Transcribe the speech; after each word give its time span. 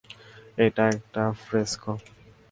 এটা 0.57 0.83
একটা 0.87 1.23
ফ্রেস্কো! 1.43 1.91